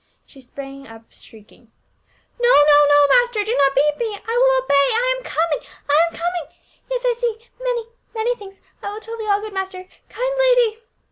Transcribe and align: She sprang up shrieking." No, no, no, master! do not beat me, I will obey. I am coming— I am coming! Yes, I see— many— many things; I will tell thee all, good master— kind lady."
She 0.25 0.41
sprang 0.41 0.87
up 0.87 1.11
shrieking." 1.11 1.71
No, 2.41 2.49
no, 2.49 2.85
no, 2.89 3.19
master! 3.19 3.43
do 3.43 3.55
not 3.55 3.75
beat 3.75 3.97
me, 3.99 4.17
I 4.27 4.35
will 4.35 4.63
obey. 4.63 4.73
I 4.73 5.13
am 5.15 5.23
coming— 5.23 5.59
I 5.91 6.01
am 6.07 6.15
coming! 6.17 6.57
Yes, 6.89 7.05
I 7.05 7.13
see— 7.13 7.37
many— 7.63 7.85
many 8.15 8.33
things; 8.35 8.61
I 8.81 8.91
will 8.91 8.99
tell 8.99 9.15
thee 9.19 9.29
all, 9.29 9.41
good 9.41 9.53
master— 9.53 9.87
kind 10.09 10.33
lady." 10.39 10.79